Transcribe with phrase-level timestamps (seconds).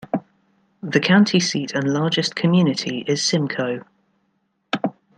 [0.81, 3.83] The county seat and largest community is Simcoe.